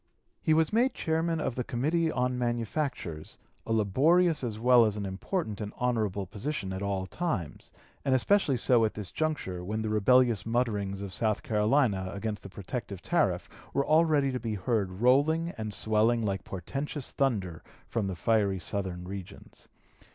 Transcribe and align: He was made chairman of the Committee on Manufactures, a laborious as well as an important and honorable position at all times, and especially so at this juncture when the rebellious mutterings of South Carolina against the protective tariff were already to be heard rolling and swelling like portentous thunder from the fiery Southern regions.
He 0.41 0.55
was 0.55 0.73
made 0.73 0.95
chairman 0.95 1.39
of 1.39 1.53
the 1.53 1.63
Committee 1.63 2.11
on 2.11 2.35
Manufactures, 2.35 3.37
a 3.67 3.71
laborious 3.71 4.43
as 4.43 4.57
well 4.57 4.83
as 4.83 4.97
an 4.97 5.05
important 5.05 5.61
and 5.61 5.71
honorable 5.77 6.25
position 6.25 6.73
at 6.73 6.81
all 6.81 7.05
times, 7.05 7.71
and 8.03 8.15
especially 8.15 8.57
so 8.57 8.83
at 8.83 8.95
this 8.95 9.11
juncture 9.11 9.63
when 9.63 9.83
the 9.83 9.89
rebellious 9.91 10.43
mutterings 10.43 11.01
of 11.01 11.13
South 11.13 11.43
Carolina 11.43 12.09
against 12.15 12.41
the 12.41 12.49
protective 12.49 13.03
tariff 13.03 13.47
were 13.75 13.85
already 13.85 14.31
to 14.31 14.39
be 14.39 14.55
heard 14.55 14.91
rolling 15.01 15.53
and 15.55 15.71
swelling 15.71 16.23
like 16.23 16.43
portentous 16.43 17.11
thunder 17.11 17.61
from 17.87 18.07
the 18.07 18.15
fiery 18.15 18.57
Southern 18.57 19.07
regions. 19.07 19.67